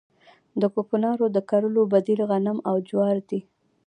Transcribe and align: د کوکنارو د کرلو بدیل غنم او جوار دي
د 0.61 0.63
کوکنارو 0.73 1.25
د 1.35 1.37
کرلو 1.49 1.81
بدیل 1.93 2.19
غنم 2.29 2.57
او 2.69 2.75
جوار 2.87 3.17
دي 3.29 3.39